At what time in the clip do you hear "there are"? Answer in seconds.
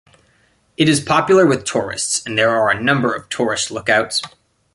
2.35-2.71